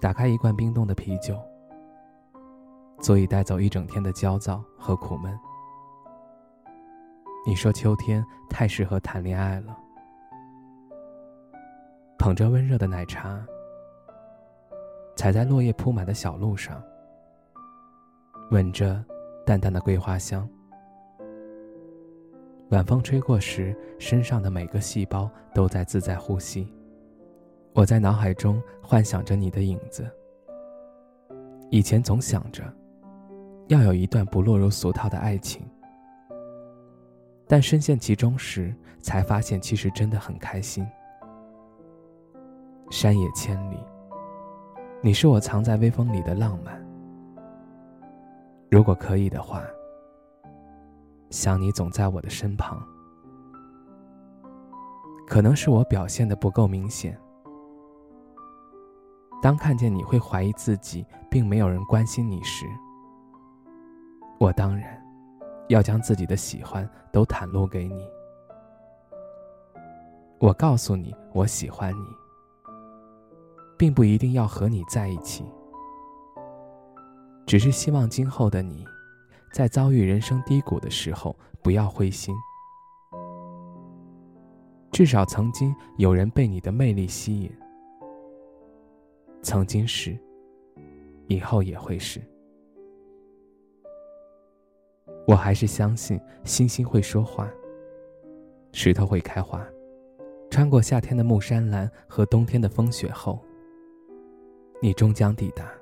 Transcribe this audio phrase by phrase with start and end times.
[0.00, 1.36] 打开一罐冰冻的啤酒，
[3.00, 5.36] 足以带走一整天的焦躁和苦闷。
[7.46, 9.76] 你说秋天太适合谈恋爱了，
[12.18, 13.44] 捧着温热的奶茶，
[15.16, 16.80] 踩在落叶铺满的小路上，
[18.50, 19.04] 闻着
[19.44, 20.48] 淡淡的桂花香。
[22.70, 26.72] 晚风吹过时，身上的每个细胞都在自在呼吸。
[27.78, 30.04] 我在脑海中幻想着你的影子。
[31.70, 32.64] 以前总想着，
[33.68, 35.64] 要有一段不落入俗套的爱情，
[37.46, 40.84] 但深陷其中时，才发现其实真的很开心。
[42.90, 43.78] 山野千里，
[45.00, 46.84] 你是我藏在微风里的浪漫。
[48.72, 49.62] 如果可以的话，
[51.30, 52.84] 想你总在我的身旁。
[55.28, 57.16] 可能是我表现的不够明显。
[59.40, 62.66] 当看见你会怀疑自己，并没有人关心你时，
[64.38, 65.00] 我当然
[65.68, 68.04] 要将自己的喜欢都袒露给你。
[70.40, 72.06] 我告诉你，我喜欢你，
[73.76, 75.44] 并不一定要和你在一起，
[77.46, 78.84] 只是希望今后的你，
[79.52, 82.34] 在遭遇人生低谷的时候不要灰心。
[84.90, 87.52] 至少曾经有人被你的魅力吸引。
[89.48, 90.14] 曾经是，
[91.26, 92.20] 以后也会是。
[95.26, 97.50] 我还是相信星星会说话，
[98.72, 99.66] 石头会开花。
[100.50, 103.42] 穿过夏天的木山蓝和冬天的风雪后，
[104.82, 105.72] 你终将抵达，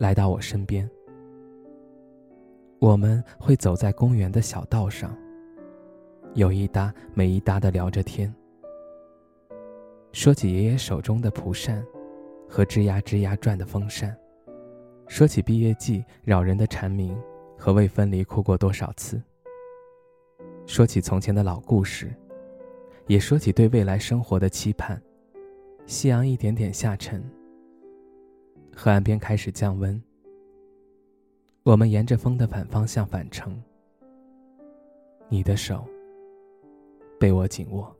[0.00, 0.90] 来到我身边。
[2.80, 5.16] 我们会走在公园的小道上，
[6.34, 8.34] 有一搭没一搭的聊着天，
[10.10, 11.86] 说起爷爷手中的蒲扇。
[12.48, 14.16] 和吱呀吱呀转的风扇，
[15.08, 17.20] 说起毕业季扰人的蝉鸣
[17.56, 19.20] 和未分离哭过多少次。
[20.66, 22.14] 说起从前的老故事，
[23.06, 25.00] 也说起对未来生活的期盼。
[25.86, 27.22] 夕阳一点点下沉，
[28.74, 30.02] 河岸边开始降温。
[31.62, 33.62] 我们沿着风的反方向返程，
[35.28, 35.84] 你的手
[37.18, 37.95] 被我紧握。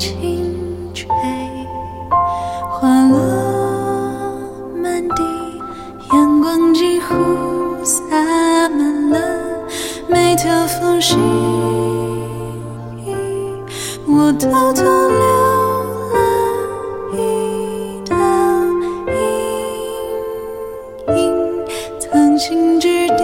[0.00, 0.56] 轻
[0.94, 1.06] 吹，
[2.70, 3.18] 花落
[4.82, 5.22] 满地，
[6.14, 7.14] 阳光几乎
[7.84, 8.00] 洒
[8.70, 9.18] 满了
[10.08, 11.18] 每条缝隙。
[14.08, 15.20] 我偷偷留
[16.14, 16.16] 了
[17.12, 18.16] 一道
[21.08, 21.20] 阴影，
[21.98, 23.22] 藏心之地，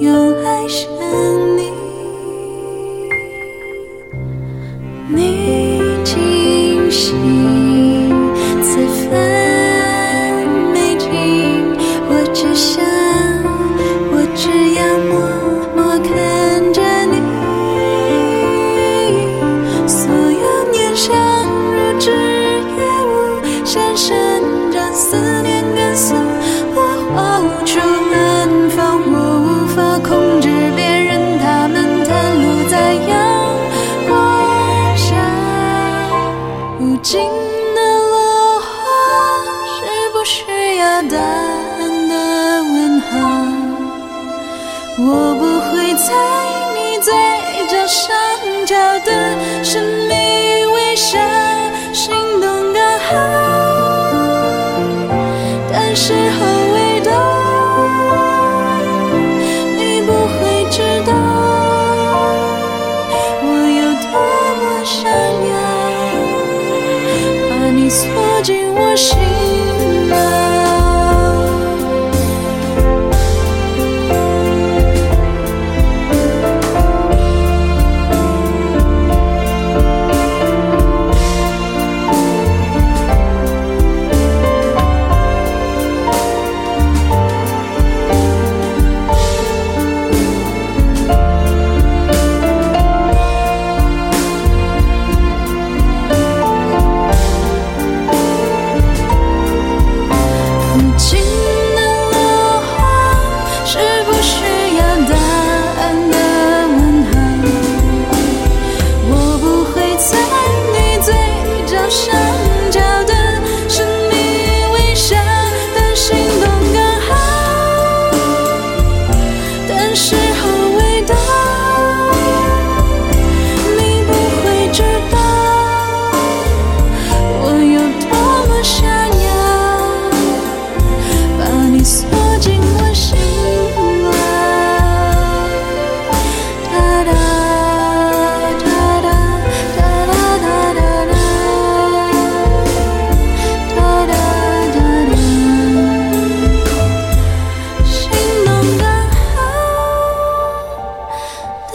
[0.00, 1.41] 用爱深。
[24.94, 26.16] 思念跟随
[26.74, 26.82] 落
[27.14, 27.78] 花无处
[28.14, 31.74] 安放，我无法控制别人，他们
[32.04, 32.08] 袒
[32.40, 33.10] 露在阳
[34.08, 34.10] 光
[34.96, 35.06] 下。
[36.78, 37.20] 无尽
[37.74, 37.80] 的
[38.10, 38.64] 落花，
[39.76, 39.80] 是
[40.12, 42.12] 不需要答案的
[42.62, 43.10] 问号。
[44.98, 46.08] 我不会在
[46.74, 47.12] 你嘴
[47.68, 48.14] 角上
[48.66, 49.10] 翘的。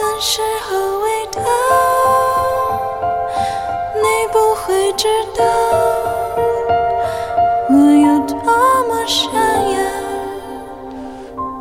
[0.08, 1.42] 暖时候味道，
[3.94, 5.06] 你不会知
[5.36, 5.44] 道，
[7.68, 8.36] 我有多
[8.88, 9.78] 么想要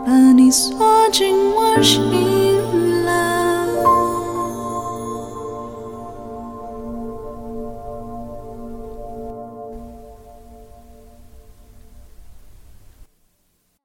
[0.05, 0.77] 把你锁
[1.11, 2.26] 进我心。